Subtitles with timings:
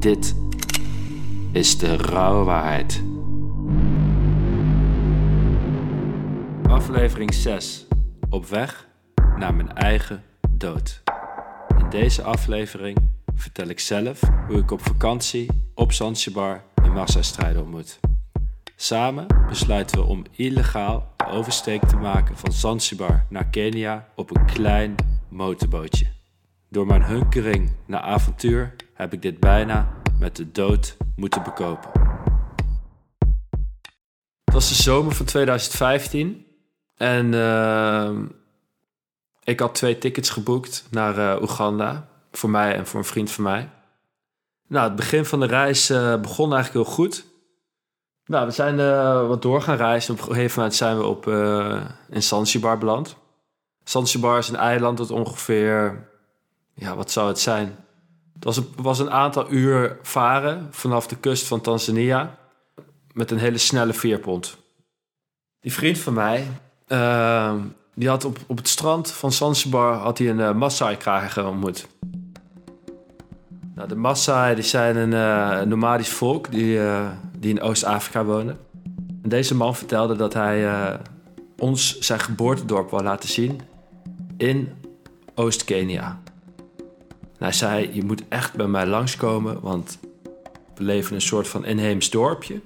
[0.00, 0.34] Dit
[1.52, 3.02] is de rauwe waarheid.
[6.68, 7.86] Aflevering 6.
[8.30, 8.88] Op weg
[9.36, 11.02] naar mijn eigen dood.
[11.78, 12.98] In deze aflevering
[13.34, 18.00] vertel ik zelf hoe ik op vakantie op Zanzibar een massastrijder ontmoet.
[18.76, 24.46] Samen besluiten we om illegaal de oversteek te maken van Zanzibar naar Kenia op een
[24.46, 24.94] klein
[25.28, 26.19] motorbootje.
[26.72, 31.90] Door mijn hunkering naar avontuur heb ik dit bijna met de dood moeten bekopen.
[34.44, 36.46] Het was de zomer van 2015
[36.96, 38.10] en uh,
[39.44, 43.44] ik had twee tickets geboekt naar uh, Oeganda voor mij en voor een vriend van
[43.44, 43.68] mij.
[44.66, 47.24] Nou, het begin van de reis uh, begon eigenlijk heel goed.
[48.24, 48.76] Nou, we zijn
[49.28, 50.14] wat door gaan reizen.
[50.14, 51.26] Op een gegeven moment zijn we op,
[52.08, 53.16] in Zanzibar beland.
[53.84, 56.08] Zanzibar is een eiland dat ongeveer,
[56.80, 57.76] ja, wat zou het zijn?
[58.34, 62.38] Het was een, was een aantal uur varen vanaf de kust van Tanzania
[63.12, 64.56] met een hele snelle veerpont.
[65.60, 66.46] Die vriend van mij,
[66.88, 67.54] uh,
[67.94, 71.86] die had op, op het strand van Zanzibar had hij een uh, Maasai-krager ontmoet.
[73.74, 78.58] Nou, de Maasai die zijn een uh, nomadisch volk die, uh, die in Oost-Afrika wonen.
[79.22, 80.98] En deze man vertelde dat hij
[81.58, 83.60] ons zijn geboortedorp wil laten zien
[84.36, 84.72] in
[85.34, 86.20] Oost-Kenia.
[87.40, 89.98] Hij zei, je moet echt bij mij langskomen, want
[90.74, 92.60] we leven in een soort van inheems dorpje.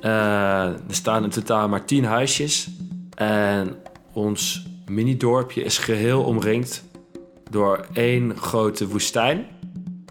[0.00, 2.68] er staan in totaal maar tien huisjes.
[3.14, 3.76] En
[4.12, 6.84] ons mini-dorpje is geheel omringd
[7.50, 9.38] door één grote woestijn.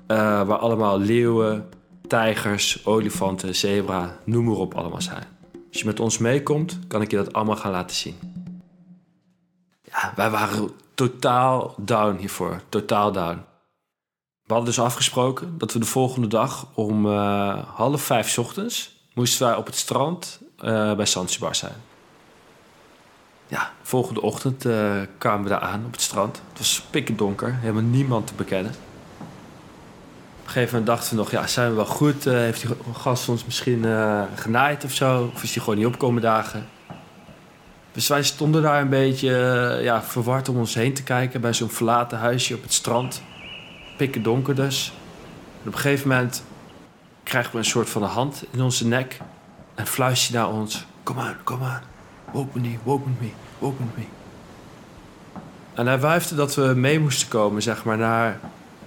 [0.07, 1.69] Uh, waar allemaal leeuwen,
[2.07, 5.23] tijgers, olifanten, zebra, noem maar op allemaal zijn.
[5.69, 8.15] Als je met ons meekomt, kan ik je dat allemaal gaan laten zien.
[9.83, 12.61] Ja, wij waren totaal down hiervoor.
[12.69, 13.41] Totaal down.
[14.43, 18.95] We hadden dus afgesproken dat we de volgende dag om uh, half vijf ochtends...
[19.13, 21.75] moesten wij op het strand uh, bij Zanzibar zijn.
[23.47, 26.41] Ja, volgende ochtend uh, kwamen we daar aan op het strand.
[26.49, 26.83] Het was
[27.15, 28.71] donker, helemaal niemand te bekennen.
[28.71, 32.23] Op een gegeven moment dachten we nog, ja, zijn we wel goed?
[32.23, 33.85] Heeft die gast ons misschien
[34.35, 35.31] genaaid of zo?
[35.33, 36.67] Of is hij gewoon niet opkomen dagen?
[37.91, 39.31] Dus wij stonden daar een beetje
[39.81, 41.41] ja, verward om ons heen te kijken...
[41.41, 43.21] bij zo'n verlaten huisje op het strand.
[43.97, 44.93] Pikken donker dus.
[45.61, 46.43] En op een gegeven moment
[47.23, 49.19] krijgen we een soort van een hand in onze nek...
[49.75, 51.81] en fluistert naar ons, kom aan, kom aan.
[52.31, 54.03] Woke me, woke me, woke me.
[55.73, 58.39] En hij wuifde dat we mee moesten komen, zeg maar, naar,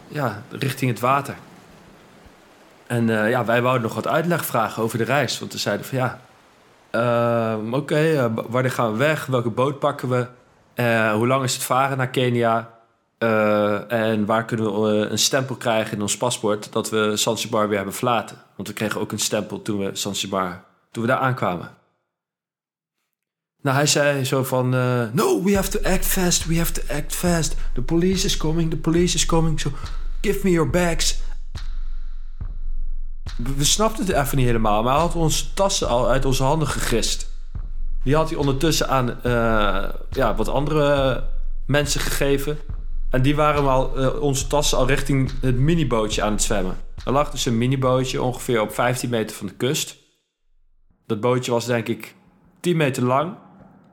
[0.09, 1.35] ja, richting het water.
[2.87, 5.39] En uh, ja, wij wouden nog wat uitleg vragen over de reis.
[5.39, 6.21] Want we zeiden van ja,
[6.91, 9.27] uh, oké, okay, uh, wanneer gaan we weg?
[9.27, 10.27] Welke boot pakken we?
[11.13, 12.76] hoe lang is het varen naar Kenia?
[13.89, 17.95] En waar kunnen we een stempel krijgen in ons paspoort dat we Zanzibar weer hebben
[17.95, 18.37] verlaten?
[18.57, 21.71] Want we kregen ook een stempel toen we Zanzibar, toen we daar aankwamen.
[23.63, 24.75] Nou, hij zei zo van...
[24.75, 27.57] Uh, no, we have to act fast, we have to act fast.
[27.75, 29.61] The police is coming, the police is coming.
[29.61, 29.71] So
[30.21, 31.19] give me your bags.
[33.57, 34.83] We, snapten het even niet helemaal.
[34.83, 37.31] Maar hij had onze tassen al uit onze handen gegist.
[38.03, 39.19] Die had hij ondertussen aan
[40.11, 41.23] ja, wat andere
[41.67, 42.59] mensen gegeven.
[43.17, 46.77] En die waren al, uh, onze tassen al richting het minibootje aan het zwemmen.
[47.05, 49.97] Er lag dus een minibootje ongeveer op 15 meter van de kust.
[51.07, 52.15] Dat bootje was denk ik
[52.61, 53.35] 10 meter lang.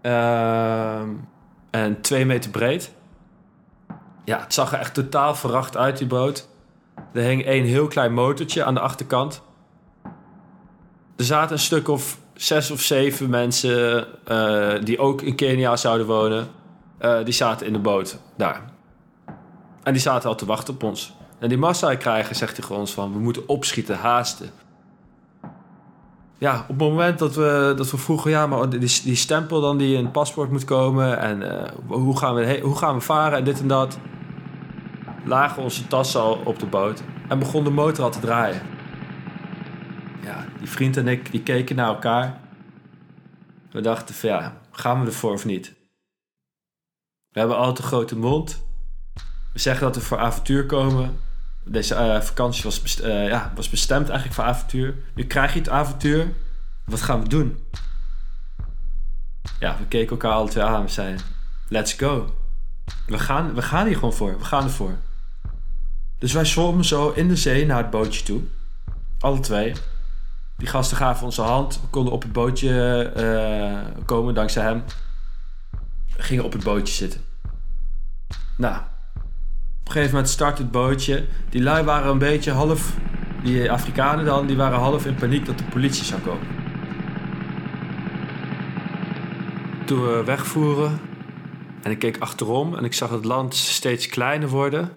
[0.01, 1.01] Uh,
[1.71, 2.91] en 2 meter breed.
[4.25, 6.47] Ja, het zag er echt totaal verracht uit, die boot.
[7.13, 9.41] Er hing één heel klein motortje aan de achterkant.
[11.15, 16.07] Er zaten een stuk of zes of zeven mensen uh, die ook in Kenia zouden
[16.07, 16.47] wonen.
[17.23, 18.72] Die zaten in de boot daar.
[19.83, 21.13] En die zaten al te wachten op ons.
[21.39, 23.13] En die Maasai krijgen, zegt gewoon ons van...
[23.13, 24.51] we moeten opschieten, haasten
[26.43, 29.77] ja, op het moment dat we, dat we vroegen, ja, maar die, die stempel dan
[29.77, 33.37] die in het paspoort moet komen en uh, hoe, gaan we, hoe gaan we varen
[33.37, 33.97] en dit en dat,
[35.25, 38.61] lagen onze tassen al op de boot en begon de motor al te draaien.
[40.23, 42.39] Ja, die vriend en ik die keken naar elkaar.
[43.71, 45.73] We dachten ja, gaan we ervoor of niet?
[47.29, 48.65] We hebben al te grote mond.
[49.53, 51.19] We zeggen dat we voor avontuur komen.
[51.63, 54.95] Deze uh, vakantie was, uh, ja, was bestemd eigenlijk voor avontuur.
[55.15, 56.33] Nu krijg je het avontuur.
[56.85, 57.65] Wat gaan we doen?
[59.59, 60.83] Ja, we keken elkaar alle twee aan.
[60.83, 61.21] We zeiden,
[61.67, 62.35] let's go.
[63.07, 64.37] We gaan, we gaan hier gewoon voor.
[64.37, 64.97] We gaan ervoor.
[66.17, 68.41] Dus wij zwommen zo in de zee naar het bootje toe.
[69.19, 69.73] Alle twee.
[70.57, 71.81] Die gasten gaven onze hand.
[71.81, 74.83] We konden op het bootje uh, komen dankzij hem.
[76.15, 77.21] We gingen op het bootje zitten.
[78.57, 78.81] Nou,
[79.83, 81.25] op een gegeven moment start het bootje.
[81.49, 82.93] Die lui waren een beetje half
[83.43, 86.47] Die Afrikanen dan, die waren half in paniek dat de politie zou komen.
[89.85, 90.99] Toen we wegvoeren
[91.81, 94.89] en ik keek achterom en ik zag het land steeds kleiner worden,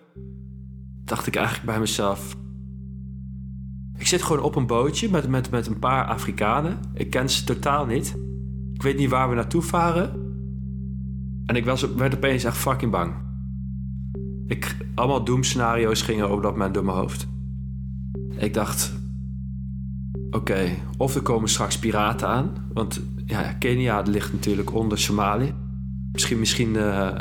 [1.05, 2.37] dacht ik eigenlijk bij mezelf:
[3.97, 6.81] ik zit gewoon op een bootje met, met, met een paar Afrikanen.
[6.95, 8.17] Ik ken ze totaal niet.
[8.75, 10.25] Ik weet niet waar we naartoe varen.
[11.47, 13.26] En ik was, werd opeens echt fucking bang.
[14.47, 17.27] Ik, allemaal doemscenario's gingen op dat mijn hoofd.
[18.37, 18.93] Ik dacht...
[20.31, 22.53] Oké, of er komen straks piraten aan.
[22.73, 25.55] Want ja, Kenia ligt natuurlijk onder Somalië.
[26.13, 27.21] Misschien, misschien uh,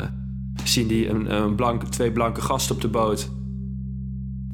[0.64, 1.56] zien die een, een
[1.88, 3.30] twee blanke gasten op de boot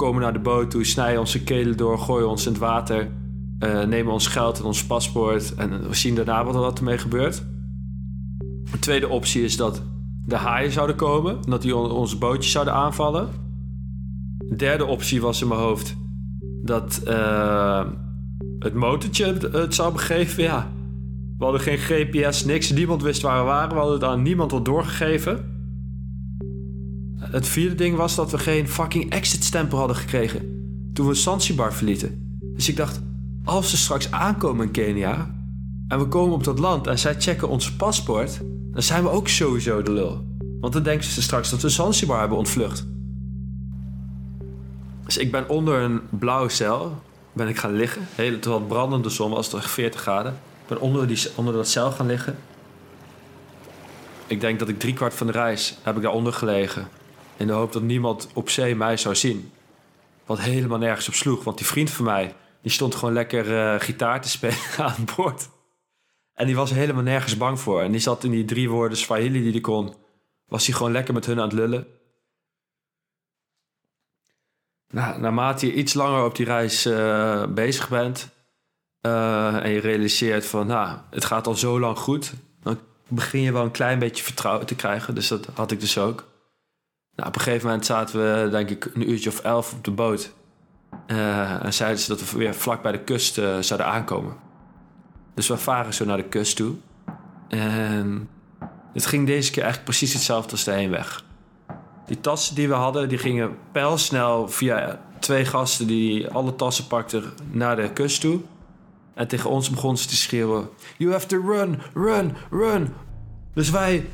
[0.03, 3.11] komen naar de boot toe, snijden onze kelen door, gooien ons in het water,
[3.59, 7.45] uh, nemen ons geld en ons paspoort en we zien daarna wat er ermee gebeurt.
[8.71, 9.83] De tweede optie is dat
[10.27, 13.29] de haaien zouden komen, dat die onze bootjes zouden aanvallen.
[14.39, 15.97] De derde optie was in mijn hoofd
[16.63, 17.85] dat uh,
[18.59, 20.43] het motortje het zou begeven.
[20.43, 20.73] Ja,
[21.39, 24.51] we hadden geen GPS, niks, niemand wist waar we waren, we hadden het aan niemand
[24.51, 25.51] wat doorgegeven.
[27.19, 30.53] Het vierde ding was dat we geen fucking exit stempel hadden gekregen
[30.93, 32.39] toen we Zanzibar verlieten.
[32.55, 33.03] Dus ik dacht,
[33.45, 35.35] als ze straks aankomen in Kenia
[35.89, 38.41] en we komen op dat land en zij checken ons paspoort,
[38.73, 40.25] dan zijn we ook sowieso de lul.
[40.61, 42.87] Want dan denken ze straks dat we Zanzibar hebben ontvlucht.
[45.05, 47.03] Dus ik ben onder een blauwe cel
[47.33, 48.09] ben ik gaan liggen.
[48.15, 50.33] Hele, terwijl het brandende zon was, het 40 graden.
[50.33, 52.39] Ik ben onder, die, onder dat cel gaan liggen.
[54.27, 56.89] Ik denk dat ik driekwart van de reis heb ik daaronder gelegen.
[57.37, 59.53] In de hoop dat niemand op zee mij zou zien.
[60.27, 61.45] Wat helemaal nergens op sloeg.
[61.45, 65.49] Want die vriend van mij, die stond gewoon lekker uh, gitaar te spelen aan boord.
[66.35, 67.83] En die was helemaal nergens bang voor.
[67.83, 69.95] En die zat in die drie woorden Swahili die hij kon.
[70.47, 71.87] Was hij gewoon lekker met hun aan het lullen.
[74.89, 78.31] Nou, naarmate je iets langer op die reis uh, bezig bent...
[79.07, 82.33] Uh, en je realiseert van, nou, het gaat al zo lang goed...
[82.63, 82.79] dan
[83.09, 85.15] begin je wel een klein beetje vertrouwen te krijgen.
[85.15, 86.25] Dus dat had ik dus ook.
[87.15, 89.91] Nou, op een gegeven moment zaten we, denk ik, een uurtje of elf op de
[89.91, 90.33] boot.
[91.07, 94.37] Uh, en zeiden ze dat we weer vlak bij de kust zouden aankomen.
[95.35, 96.75] Dus we varen zo naar de kust toe.
[97.49, 98.29] En
[98.93, 101.25] het ging deze keer eigenlijk precies hetzelfde als de heenweg.
[102.07, 107.25] Die tassen die we hadden, die gingen pijlsnel via twee gasten die alle tassen pakten
[107.51, 108.41] naar de kust toe.
[109.15, 112.95] En tegen ons begonnen ze te schreeuwen: You have to run, run, run.
[113.55, 114.09] Dus wij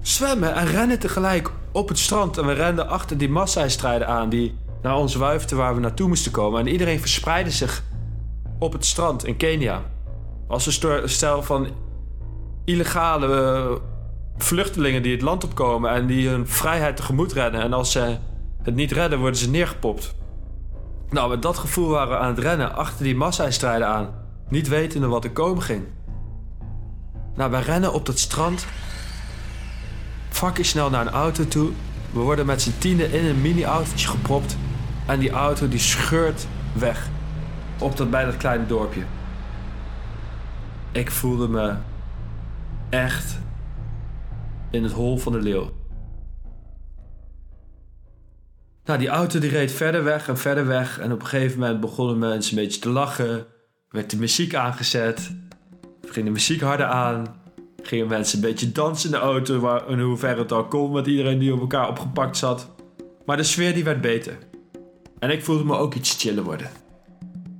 [0.00, 2.38] zwemmen en rennen tegelijk op het strand.
[2.38, 6.32] En we renden achter die massastrijden aan die naar ons wuifden waar we naartoe moesten
[6.32, 6.60] komen.
[6.60, 7.82] En iedereen verspreidde zich
[8.58, 9.82] op het strand in Kenia.
[10.50, 11.68] Als een stel van
[12.64, 13.76] illegale eh,
[14.36, 17.60] vluchtelingen die het land opkomen en die hun vrijheid tegemoet rennen.
[17.60, 18.16] En als ze
[18.62, 20.14] het niet redden, worden ze neergepopt.
[21.10, 24.14] Nou, met dat gevoel waren we aan het rennen achter die massastrijden aan.
[24.48, 25.84] Niet wetende wat er komen ging.
[27.34, 28.66] Nou, wij rennen op dat strand
[30.28, 31.70] fucking snel naar een auto toe.
[32.12, 34.56] We worden met z'n tienen in een mini-autootje gepropt.
[35.06, 37.08] En die auto die scheurt weg.
[37.78, 39.02] Op dat, bij dat kleine dorpje.
[40.92, 41.74] Ik voelde me
[42.90, 43.38] echt
[44.70, 45.70] in het hol van de leeuw.
[48.84, 50.98] Nou, die auto die reed verder weg en verder weg.
[50.98, 53.46] En op een gegeven moment begonnen mensen een beetje te lachen.
[53.88, 55.30] Werd de muziek aangezet.
[56.02, 57.40] Ging de muziek harder aan
[57.82, 61.06] gingen mensen een beetje dansen in de auto, waar, in hoeverre het al kon met
[61.06, 62.68] iedereen die op elkaar opgepakt zat.
[63.26, 64.38] Maar de sfeer die werd beter.
[65.18, 66.70] En ik voelde me ook iets chiller worden.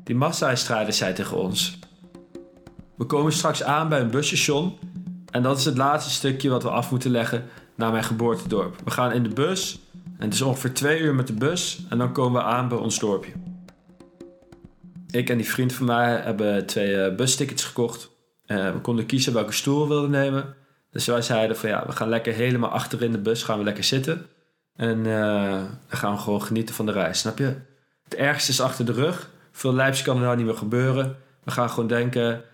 [0.04, 1.78] Die massa-strijders zei tegen ons:
[3.00, 4.78] We komen straks aan bij een busstation.
[5.30, 8.76] En dat is het laatste stukje wat we af moeten leggen naar mijn geboortedorp.
[8.84, 9.80] We gaan in de bus.
[10.18, 11.84] En het is ongeveer twee uur met de bus.
[11.88, 13.32] En dan komen we aan bij ons dorpje.
[15.10, 18.10] Ik en die vriend van mij hebben twee uh, bustickets gekocht.
[18.46, 20.54] Uh, we konden kiezen welke stoel we wilden nemen.
[20.90, 23.64] Dus wij zeiden van ja, we gaan lekker helemaal achter in de bus, gaan we
[23.64, 24.26] lekker zitten.
[24.76, 25.52] En uh,
[25.88, 27.54] dan gaan we gewoon genieten van de reis, snap je?
[28.04, 29.30] Het ergste is achter de rug.
[29.52, 31.16] Veel lijps kan er nou niet meer gebeuren.
[31.44, 32.44] We gaan gewoon denken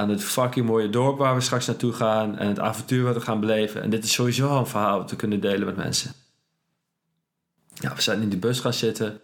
[0.00, 2.38] aan het fucking mooie dorp waar we straks naartoe gaan.
[2.38, 3.82] En het avontuur wat we gaan beleven.
[3.82, 6.12] En dit is sowieso al een verhaal wat we kunnen delen met mensen.
[7.74, 9.20] We zijn in die bus gaan zitten.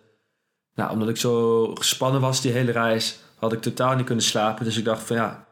[0.75, 4.64] Nou, omdat ik zo gespannen was die hele reis, had ik totaal niet kunnen slapen.
[4.64, 5.47] Dus ik dacht van ja,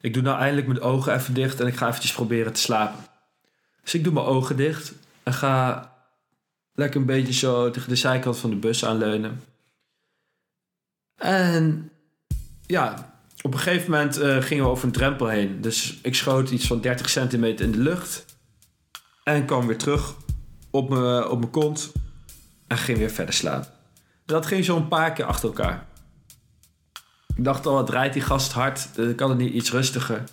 [0.00, 3.04] ik doe nou eindelijk mijn ogen even dicht en ik ga eventjes proberen te slapen.
[3.82, 5.90] Dus ik doe mijn ogen dicht en ga
[6.72, 9.42] lekker een beetje zo tegen de zijkant van de bus aanleunen.
[11.16, 11.90] En
[12.66, 13.10] ja,
[13.42, 15.60] op een gegeven moment uh, gingen we over een drempel heen.
[15.60, 18.24] Dus ik schoot iets van 30 centimeter in de lucht.
[19.24, 20.14] En kwam weer terug
[20.70, 21.92] op mijn, op mijn kont.
[22.66, 23.64] En ging weer verder slaan.
[24.26, 25.86] Dat ging zo een paar keer achter elkaar.
[27.36, 28.88] Ik dacht al, wat rijdt die gast hard?
[28.96, 30.24] Eh, Kan het niet iets rustiger?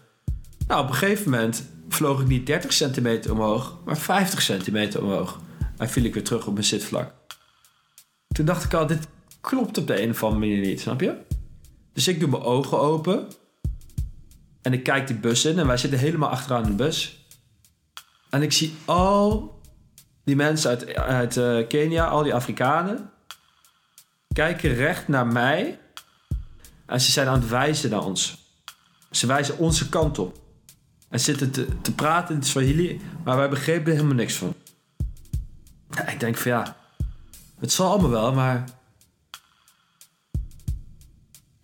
[0.68, 5.40] Nou, op een gegeven moment vloog ik niet 30 centimeter omhoog, maar 50 centimeter omhoog.
[5.78, 7.14] En viel ik weer terug op mijn zitvlak.
[8.28, 9.08] Toen dacht ik al, dit
[9.42, 11.16] klopt op de een of andere manier niet, snap je?
[11.98, 13.28] Dus ik doe mijn ogen open.
[14.62, 17.28] En ik kijk die bus in en wij zitten helemaal achteraan in de bus.
[18.30, 19.60] En ik zie al
[20.24, 23.10] die mensen uit, uit eh, Kenia, al die Afrikanen,
[24.34, 25.80] kijken recht naar mij.
[26.86, 28.38] En ze zijn aan het wijzen naar ons.
[29.12, 30.40] Ze wijzen onze kant op.
[31.10, 34.54] En zitten te, te praten in het Swahili, maar wij begrepen er helemaal niks van.
[35.90, 36.76] Ja, ik denk van ja,
[37.60, 38.77] het zal allemaal wel, maar.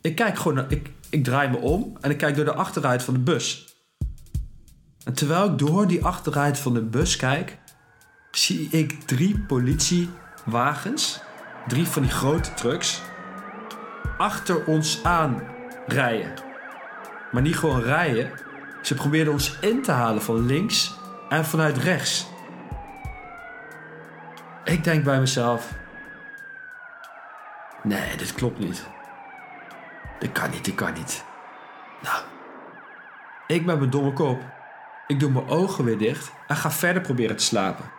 [0.04, 0.72] Ik kijk gewoon naar.
[0.72, 3.76] Ik, ik draai me om en ik kijk door de achteruit van de bus.
[5.04, 7.58] En terwijl ik door die achteruit van de bus kijk,
[8.32, 11.22] zie ik drie politiewagens,
[11.68, 13.02] drie van die grote trucks,
[14.18, 15.44] achter ons aan
[15.88, 16.34] rijden.
[17.32, 18.32] Maar niet gewoon rijden,
[18.82, 20.94] ze probeerden ons in te halen van links
[21.30, 22.28] en vanuit rechts.
[24.64, 25.74] Ik denk bij mezelf:
[27.84, 28.92] nee, dit klopt niet.
[30.20, 31.24] Dit kan niet, dit kan niet.
[32.02, 32.24] Nou,
[33.48, 34.42] ik met mijn domme kop.
[35.08, 37.92] Ik doe mijn ogen weer dicht en ga verder proberen te slapen.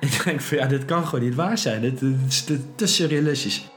[0.00, 1.80] Ik denk van ja, dit kan gewoon niet waar zijn.
[1.80, 2.44] Dit, is
[2.76, 3.70] te surrealistisch.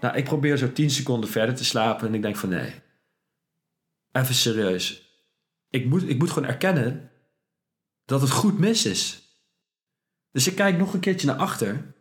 [0.00, 2.82] Nou, ik probeer zo 10 seconden verder te slapen en ik denk van nee.
[4.12, 5.02] Even serieus.
[5.68, 7.10] Ik moet, ik moet gewoon erkennen
[8.04, 9.22] dat het goed mis is.
[10.30, 11.94] Dus ik kijk nog een keertje naar achter.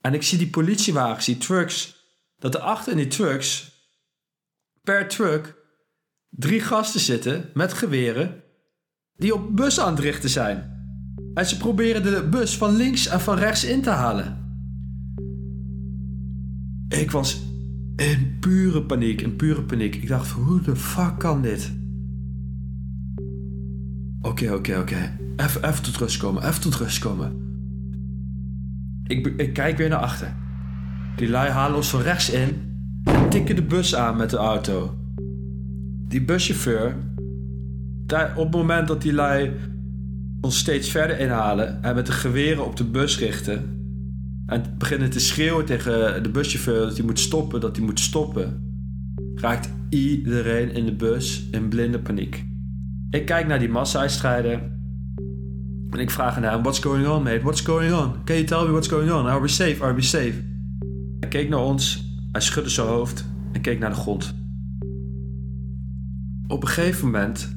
[0.00, 1.97] En ik zie die politiewagens, die trucks.
[2.38, 3.72] Dat er achter in die trucks,
[4.82, 5.56] per truck,
[6.30, 8.42] drie gasten zitten met geweren.
[9.16, 10.76] Die op bus aan het richten zijn.
[11.34, 14.46] En ze proberen de bus van links en van rechts in te halen.
[16.88, 17.42] Ik was
[17.96, 19.94] in pure paniek, in pure paniek.
[19.94, 21.72] Ik dacht, hoe de fuck kan dit?
[24.20, 25.18] Oké, oké, oké.
[25.36, 27.46] Even, even tot rust komen, even tot rust komen.
[29.04, 30.34] Ik, ik kijk weer naar achter.
[31.18, 32.48] Die lui halen ons van rechts in
[33.04, 34.94] en tikken de bus aan met de auto.
[36.08, 36.96] Die buschauffeur,
[38.36, 39.52] op het moment dat die lui
[40.40, 43.76] ons steeds verder inhalen en met de geweren op de bus richten
[44.46, 48.62] en beginnen te schreeuwen tegen de buschauffeur dat hij moet stoppen, dat hij moet stoppen,
[49.34, 52.44] raakt iedereen in de bus in blinde paniek.
[53.10, 54.62] Ik kijk naar die massa-strijder
[55.90, 57.40] en ik vraag aan hem: What's going on, mate?
[57.40, 58.24] What's going on?
[58.24, 59.26] Can you tell me what's going on?
[59.26, 59.82] Are we safe?
[59.82, 60.34] Are we safe?
[61.28, 64.34] Hij keek naar ons, hij schudde zijn hoofd en keek naar de grond.
[66.46, 67.56] Op een gegeven moment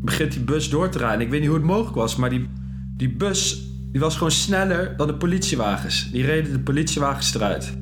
[0.00, 1.20] begint die bus door te rijden.
[1.20, 2.48] Ik weet niet hoe het mogelijk was, maar die,
[2.96, 6.10] die bus die was gewoon sneller dan de politiewagens.
[6.10, 7.78] Die reden de politiewagens eruit.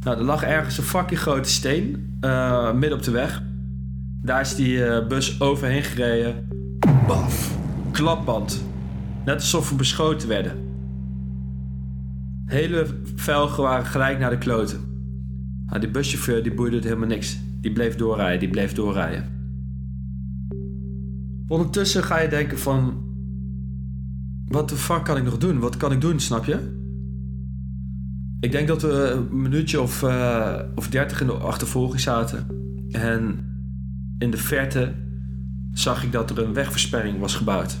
[0.00, 3.42] Nou, er lag ergens een fucking grote steen eh, midden op de weg.
[4.22, 6.48] Daar is die eh, bus overheen gereden.
[7.06, 7.58] Baf!
[7.92, 8.64] Klapband.
[9.24, 10.69] Net alsof we beschoten werden.
[12.50, 14.80] Hele velgen waren gelijk naar de kloten.
[15.66, 17.38] Nou, die buschauffeur die boeide het helemaal niks.
[17.60, 19.24] Die bleef doorrijden, die bleef doorrijden.
[21.46, 23.08] Ondertussen ga je denken van...
[24.46, 25.58] Wat de fuck kan ik nog doen?
[25.58, 26.58] Wat kan ik doen, snap je?
[28.40, 32.46] Ik denk dat we een minuutje of, eh of dertig in de achtervolging zaten.
[32.90, 33.38] En
[34.18, 34.94] in de verte
[35.72, 37.76] zag ik dat er een wegversperring was gebouwd.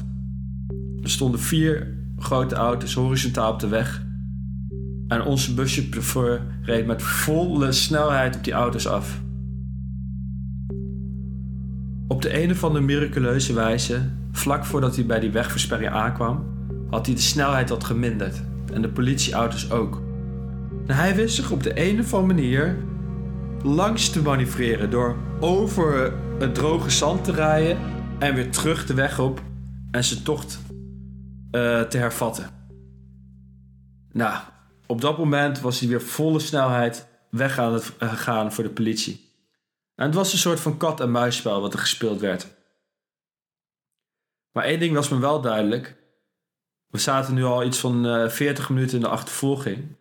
[1.02, 4.08] Er stonden vier grote auto's horizontaal op de weg.
[5.10, 9.20] En onze buschauffeur reed met volle snelheid op die auto's af.
[12.08, 16.44] Op de een of andere miraculeuze wijze, vlak voordat hij bij die wegversperring aankwam,
[16.90, 18.42] had hij de snelheid wat geminderd.
[18.72, 20.02] En de politieauto's ook.
[20.86, 22.76] En hij wist zich op de een of andere manier
[23.62, 27.78] langs te manoeuvreren door over het droge zand te rijden
[28.18, 29.42] en weer terug de weg op
[29.90, 30.60] en zijn tocht
[31.50, 32.46] eh, te hervatten.
[34.12, 34.34] Nou,
[34.90, 38.70] op dat moment was hij weer volle snelheid weg aan het eh, gaan voor de
[38.70, 39.28] politie.
[39.94, 42.46] En het was een soort van kat- en muisspel wat er gespeeld werd.
[44.52, 45.96] Maar één ding was me wel duidelijk.
[46.86, 49.96] We zaten nu al iets van eh 40 minuten in de achtervolging.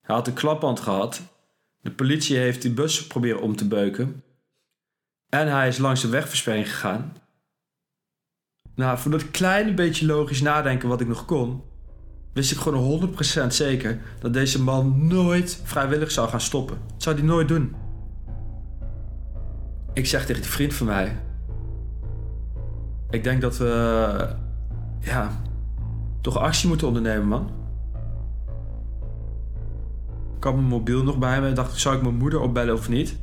[0.00, 1.22] Hij had een klapband gehad.
[1.80, 4.24] De politie heeft die bus proberen om te beuken.
[5.28, 7.16] En hij is langs de wegversperring gegaan.
[8.74, 11.62] Nou, voor dat kleine beetje logisch nadenken wat ik nog kon,
[12.32, 13.10] wist ik gewoon
[13.44, 16.78] 100% zeker dat deze man nooit vrijwillig zou gaan stoppen.
[16.92, 17.74] Dat zou hij nooit doen.
[19.92, 21.16] Ik zeg tegen die vriend van mij:
[23.10, 24.36] Ik denk dat we.
[25.00, 25.30] Ja.
[26.20, 27.50] toch actie moeten ondernemen, man.
[30.36, 31.52] Ik had mijn mobiel nog bij me.
[31.52, 33.16] Dacht ik, zou ik mijn moeder opbellen of niet?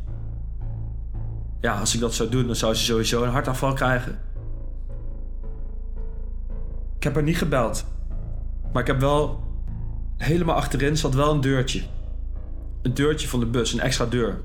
[1.59, 4.19] Ja, als ik dat zou doen, dan zou ze sowieso een hartaanval krijgen.
[6.97, 7.85] Ik heb haar niet gebeld.
[8.75, 9.44] Maar ik heb wel...
[10.17, 11.82] Helemaal achterin zat wel een deurtje.
[12.82, 14.41] Een deurtje van de bus, een extra deur.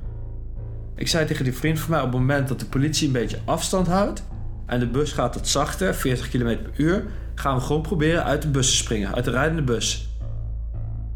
[0.95, 3.39] Ik zei tegen die vriend van mij op het moment dat de politie een beetje
[3.45, 4.25] afstand houdt
[4.67, 8.43] en de bus gaat wat zachter, 40 km per uur, gaan we gewoon proberen uit
[8.43, 10.09] de bus te springen, uit de rijdende bus.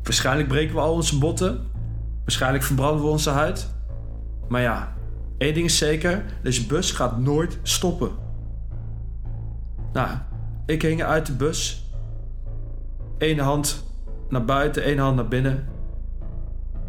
[0.03, 1.67] Waarschijnlijk breken we al onze botten,
[2.21, 3.69] waarschijnlijk verbranden we onze huid.
[4.49, 4.95] Maar ja,
[5.39, 8.11] één ding is zeker: deze bus gaat nooit stoppen.
[9.93, 10.09] Nou,
[10.67, 11.84] ik hing uit de bus.
[13.25, 13.85] Eén hand
[14.29, 15.67] naar buiten, één hand naar binnen.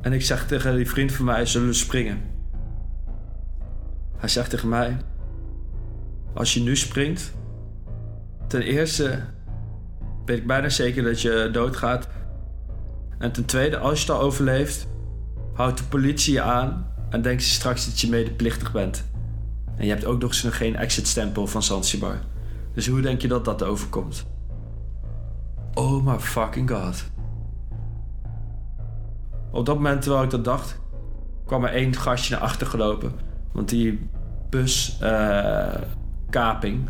[0.02, 2.22] En ik zeg tegen die vriend van mij: zullen we springen?
[4.18, 4.98] Hij zegt tegen mij:
[6.34, 7.34] Als je nu springt,
[8.48, 9.20] ten eerste
[10.26, 12.08] weet ik bijna zeker dat je doodgaat.
[13.18, 14.88] En ten tweede, als je het al overleeft,
[15.54, 19.06] houdt de politie je aan en denkt ze straks dat je medeplichtig bent.
[19.78, 22.20] En je hebt ook nog eens geen exit-stempel van Zanzibar.
[22.74, 24.26] Dus hoe denk je dat dat overkomt?
[25.76, 27.06] Oh my fucking god.
[29.52, 30.80] Op dat moment terwijl ik dat dacht,
[31.46, 33.12] kwam er één gastje naar achter gelopen.
[33.52, 34.10] Want die
[34.50, 35.30] buskaping,
[36.86, 36.90] uh,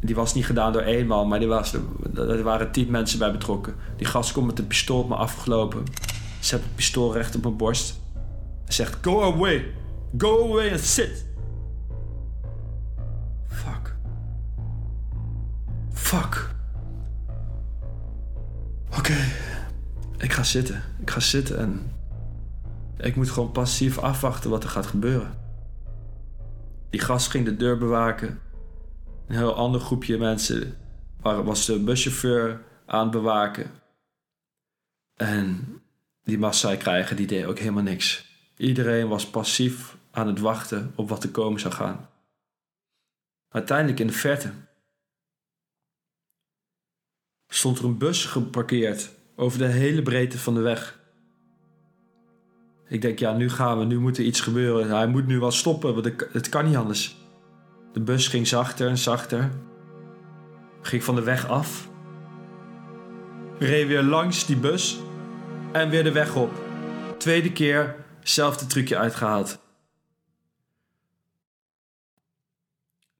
[0.00, 1.74] die was niet gedaan door één man, maar die was,
[2.14, 3.74] er waren tien mensen bij betrokken.
[3.96, 5.84] Die gast komt met een pistool op me afgelopen.
[6.40, 8.00] Zet het pistool recht op mijn borst.
[8.64, 9.74] Hij zegt, go away.
[10.18, 11.26] Go away and sit.
[13.48, 13.96] Fuck.
[15.92, 16.49] Fuck.
[20.18, 20.82] Ik ga zitten.
[21.00, 21.92] Ik ga zitten en...
[22.98, 25.38] Ik moet gewoon passief afwachten wat er gaat gebeuren.
[26.90, 28.40] Die gast ging de deur bewaken.
[29.26, 30.76] Een heel ander groepje mensen
[31.20, 33.70] was de buschauffeur aan het bewaken.
[35.14, 35.80] En
[36.22, 38.28] die massa krijgen, die deed ook helemaal niks.
[38.56, 42.08] Iedereen was passief aan het wachten op wat er komen zou gaan.
[43.48, 44.52] Uiteindelijk in de verte
[47.52, 50.98] stond er een bus geparkeerd over de hele breedte van de weg.
[52.88, 54.90] Ik denk, ja, nu gaan we, nu moet er iets gebeuren.
[54.90, 57.16] Hij moet nu wel stoppen, want het kan niet anders.
[57.92, 59.50] De bus ging zachter en zachter.
[60.82, 61.88] Ging van de weg af.
[63.58, 65.00] Reed weer langs die bus
[65.72, 66.52] en weer de weg op.
[67.18, 69.58] Tweede keer, zelfde trucje uitgehaald.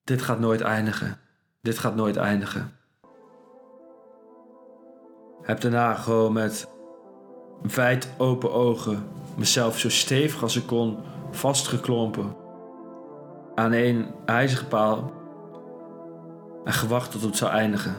[0.05, 1.21] Dit gaat nooit eindigen.
[1.63, 2.80] Dit gaat nooit eindigen.
[5.51, 6.69] Heb daarna gewoon met
[7.75, 9.05] wijd open ogen
[9.37, 10.99] mezelf zo stevig als ik kon
[11.31, 12.37] vastgeklompen
[13.55, 15.13] aan een ijzige paal
[16.65, 17.95] en gewacht tot het zou eindigen.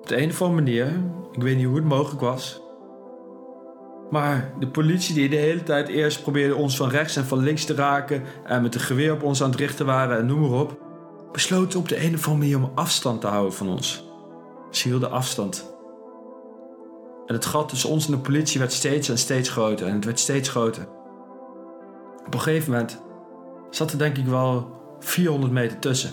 [0.00, 0.86] Op de een of andere manier,
[1.32, 2.62] ik weet niet hoe het mogelijk was,
[4.10, 7.64] maar de politie die de hele tijd eerst probeerde ons van rechts en van links
[7.64, 10.60] te raken en met een geweer op ons aan het richten waren en noem maar
[10.60, 10.78] op,
[11.32, 14.05] besloten op de een of andere manier om afstand te houden van ons.
[14.76, 15.74] Ze hielden afstand.
[17.26, 19.86] En het gat tussen ons en de politie werd steeds en steeds groter.
[19.86, 20.88] En het werd steeds groter.
[22.26, 23.00] Op een gegeven moment
[23.70, 26.10] zat er denk ik wel 400 meter tussen.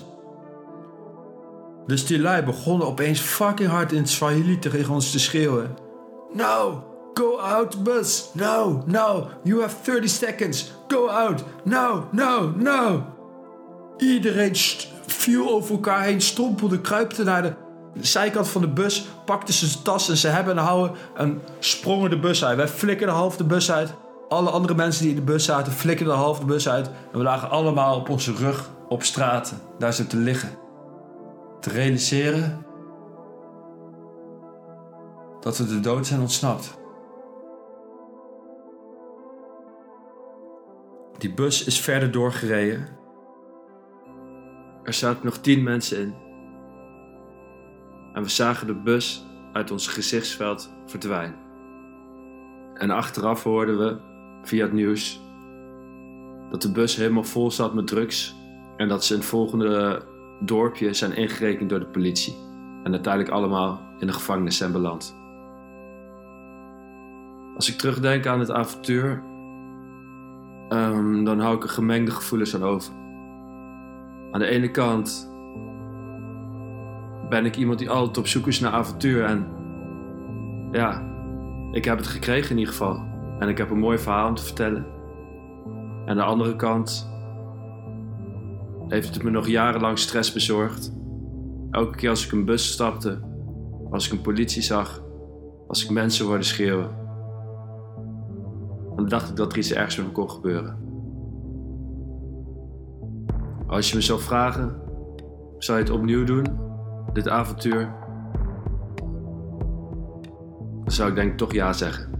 [1.86, 5.78] Dus die lui begonnen opeens fucking hard in het Swahili tegen ons te schreeuwen.
[6.34, 8.30] No, go out bus.
[8.34, 10.71] No, no, you have 30 seconds.
[10.88, 11.43] Go out.
[11.63, 13.06] No, no, no.
[13.97, 14.56] Iedereen
[15.06, 17.62] viel over elkaar heen, stompelde, kruipte naar de
[17.93, 21.41] de zijkant van de bus, pakten ze zijn tas en ze hebben en houden en
[21.60, 22.58] sprongen de bus uit.
[22.58, 23.93] Wij flikkerden half de bus uit.
[24.29, 26.88] Alle andere mensen die in de bus zaten flikkerden half de bus uit.
[26.88, 30.49] En we lagen allemaal op onze rug op straat, daar zo te liggen.
[31.60, 32.65] Te realiseren
[35.39, 36.77] dat we de dood zijn ontsnapt.
[41.17, 42.88] Die bus is verder doorgereden.
[44.84, 46.22] Er zaten nog tien mensen in
[48.13, 51.39] en we zagen de bus uit ons gezichtsveld verdwijnen.
[52.73, 53.97] En achteraf hoorden we
[54.43, 55.21] via het nieuws
[56.49, 58.36] dat de bus helemaal vol zat met drugs
[58.78, 60.02] en dat ze in het volgende
[60.39, 62.36] dorpje zijn ingerekend door de politie
[62.84, 65.17] en uiteindelijk allemaal in de gevangenis zijn beland.
[67.56, 69.23] Als ik terugdenk aan het avontuur,
[70.69, 72.93] um, dan hou ik er gemengde gevoelens aan over.
[74.32, 75.32] Aan de ene kant
[77.33, 79.23] ben ik iemand die altijd op zoek is naar avontuur.
[79.23, 79.47] En
[80.71, 81.03] ja,
[81.71, 83.03] ik heb het gekregen in ieder geval.
[83.39, 84.85] En ik heb een mooi verhaal om te vertellen.
[86.05, 87.09] En aan de andere kant
[88.87, 90.93] heeft het me nog jarenlang stress bezorgd.
[91.71, 93.19] Elke keer als ik een bus stapte,
[93.91, 95.03] als ik een politie zag,
[95.67, 96.89] als ik mensen hoorde schreeuwen,
[98.95, 100.77] dan dacht ik dat er iets ergens met me kon gebeuren.
[103.67, 104.81] Als je me zou vragen,
[105.57, 106.71] zou je het opnieuw doen,
[107.13, 107.93] dit avontuur?
[110.83, 112.11] Dan zou ik denk ik toch ja zeggen.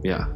[0.00, 0.32] Ja.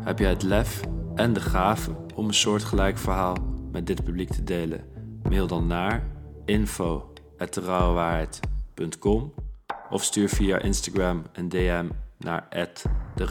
[0.00, 0.80] Heb jij het lef
[1.14, 3.36] en de gave om een soortgelijk verhaal
[3.72, 4.84] met dit publiek te delen?
[5.22, 6.06] Mail dan naar
[6.44, 9.32] info.derouwewaarheid.com
[9.90, 12.46] of stuur via Instagram een DM naar
[13.14, 13.26] de